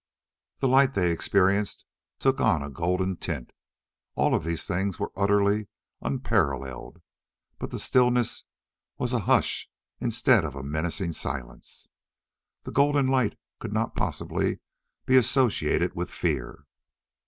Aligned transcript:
The 0.61 0.67
light 0.67 0.95
they 0.95 1.11
experienced 1.11 1.85
took 2.17 2.39
on 2.41 2.63
a 2.63 2.71
golden 2.71 3.17
tint. 3.17 3.51
All 4.15 4.33
of 4.33 4.43
these 4.43 4.65
things 4.65 4.97
were 4.97 5.11
utterly 5.15 5.67
unparalleled, 6.01 7.03
but 7.59 7.69
the 7.69 7.77
stillness 7.77 8.43
was 8.97 9.13
a 9.13 9.19
hush 9.29 9.69
instead 9.99 10.43
of 10.43 10.55
a 10.55 10.63
menacing 10.63 11.13
silence. 11.13 11.87
The 12.63 12.71
golden 12.71 13.05
light 13.05 13.37
could 13.59 13.73
not 13.73 13.95
possibly 13.95 14.59
be 15.05 15.17
associated 15.17 15.93
with 15.93 16.09
fear. 16.09 16.65